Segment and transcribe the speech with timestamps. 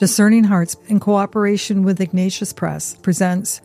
[0.00, 3.60] Discerning Hearts, in cooperation with Ignatius Press, presents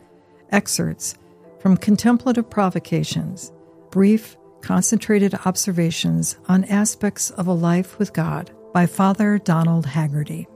[0.50, 1.14] excerpts
[1.60, 3.50] from Contemplative Provocations,
[3.90, 10.46] brief, concentrated observations on aspects of a life with God by Father Donald Haggerty.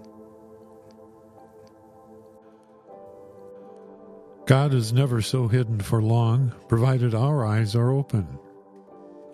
[4.44, 8.38] God is never so hidden for long, provided our eyes are open.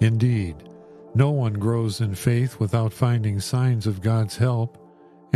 [0.00, 0.54] Indeed,
[1.12, 4.85] no one grows in faith without finding signs of God's help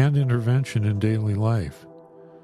[0.00, 1.84] and intervention in daily life.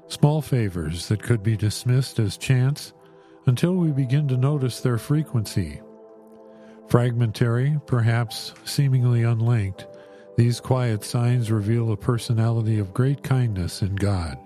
[0.09, 2.93] Small favors that could be dismissed as chance
[3.47, 5.81] until we begin to notice their frequency.
[6.87, 9.87] Fragmentary, perhaps seemingly unlinked,
[10.37, 14.37] these quiet signs reveal a personality of great kindness in God.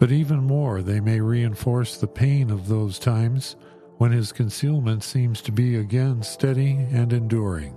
[0.00, 3.54] But even more, they may reinforce the pain of those times
[3.98, 7.76] when his concealment seems to be again steady and enduring.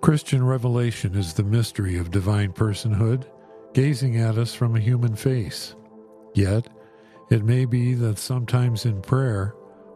[0.00, 3.24] Christian revelation is the mystery of divine personhood,
[3.74, 5.74] gazing at us from a human face.
[6.34, 6.68] Yet,
[7.30, 9.54] it may be that sometimes in prayer,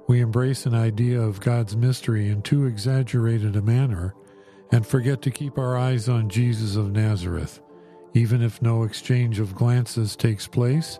[0.09, 4.15] we embrace an idea of God's mystery in too exaggerated a manner
[4.73, 7.61] and forget to keep our eyes on Jesus of Nazareth,
[8.13, 10.99] even if no exchange of glances takes place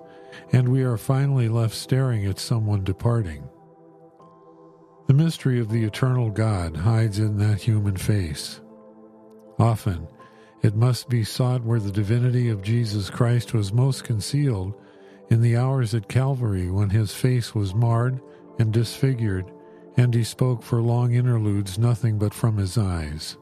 [0.53, 3.49] and we are finally left staring at someone departing.
[5.09, 8.61] The mystery of the eternal God hides in that human face.
[9.59, 10.09] Often,
[10.63, 14.75] it must be sought where the divinity of Jesus Christ was most concealed
[15.29, 18.21] in the hours at Calvary when his face was marred
[18.59, 19.51] and disfigured,
[19.97, 23.37] and he spoke for long interludes nothing but from his eyes.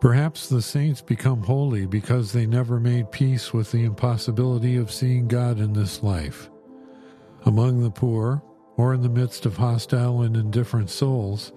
[0.00, 5.26] Perhaps the saints become holy because they never made peace with the impossibility of seeing
[5.26, 6.50] God in this life.
[7.46, 8.42] Among the poor,
[8.76, 11.52] or in the midst of hostile and indifferent souls,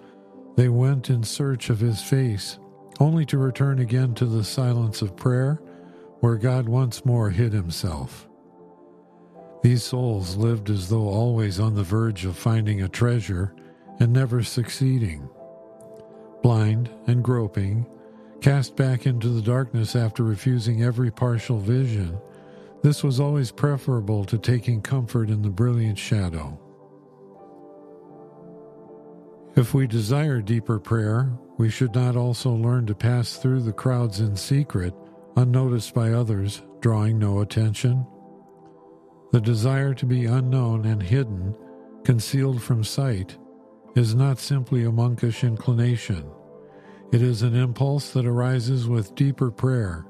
[0.57, 2.57] they went in search of his face,
[2.99, 5.61] only to return again to the silence of prayer,
[6.19, 8.27] where God once more hid himself.
[9.61, 13.53] These souls lived as though always on the verge of finding a treasure
[13.99, 15.29] and never succeeding.
[16.41, 17.85] Blind and groping,
[18.41, 22.19] cast back into the darkness after refusing every partial vision,
[22.81, 26.59] this was always preferable to taking comfort in the brilliant shadow.
[29.57, 34.19] If we desire deeper prayer, we should not also learn to pass through the crowds
[34.19, 34.93] in secret,
[35.35, 38.05] unnoticed by others, drawing no attention.
[39.31, 41.55] The desire to be unknown and hidden,
[42.03, 43.35] concealed from sight,
[43.95, 46.29] is not simply a monkish inclination.
[47.11, 50.05] It is an impulse that arises with deeper prayer.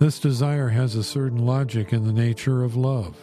[0.00, 3.16] This desire has a certain logic in the nature of love.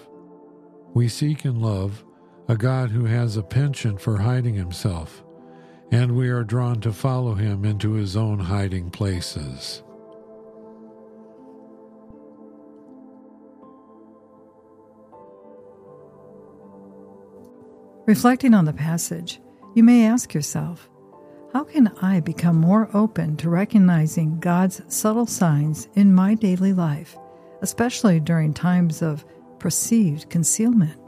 [0.93, 2.05] We seek in love
[2.47, 5.24] a God who has a penchant for hiding himself
[5.91, 9.83] and we are drawn to follow him into his own hiding places.
[18.05, 19.39] Reflecting on the passage,
[19.73, 20.89] you may ask yourself,
[21.53, 27.17] how can I become more open to recognizing God's subtle signs in my daily life,
[27.61, 29.25] especially during times of
[29.57, 30.99] perceived concealment?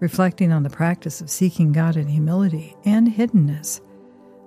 [0.00, 3.80] Reflecting on the practice of seeking God in humility and hiddenness,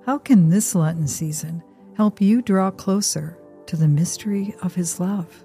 [0.06, 1.62] how can this Lenten season
[1.96, 5.44] help you draw closer to the mystery of His love?